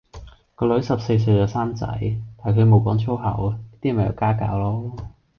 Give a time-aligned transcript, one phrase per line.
[0.55, 1.85] 個女十四歲就生仔，
[2.43, 4.93] 但係佢無講粗口，呢啲咪有家教囉